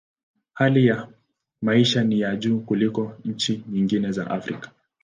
Hali 0.53 0.85
ya 0.87 1.09
maisha 1.61 2.03
ni 2.03 2.19
ya 2.19 2.35
juu 2.35 2.59
kuliko 2.59 3.17
nchi 3.25 3.63
nyingi 3.67 4.11
za 4.11 4.29
Afrika. 4.31 4.71